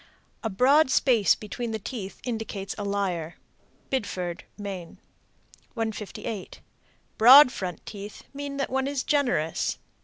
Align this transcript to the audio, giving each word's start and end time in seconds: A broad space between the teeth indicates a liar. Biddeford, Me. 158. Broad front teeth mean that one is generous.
A 0.43 0.49
broad 0.49 0.89
space 0.89 1.35
between 1.35 1.69
the 1.73 1.77
teeth 1.77 2.21
indicates 2.23 2.73
a 2.75 2.83
liar. 2.83 3.35
Biddeford, 3.91 4.45
Me. 4.57 4.97
158. 5.75 6.59
Broad 7.19 7.51
front 7.51 7.85
teeth 7.85 8.23
mean 8.33 8.57
that 8.57 8.71
one 8.71 8.87
is 8.87 9.03
generous. 9.03 9.77